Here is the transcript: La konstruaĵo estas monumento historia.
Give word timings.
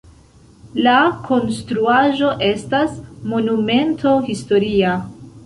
La 0.85 0.93
konstruaĵo 1.27 2.31
estas 2.47 2.97
monumento 3.35 4.17
historia. 4.33 4.97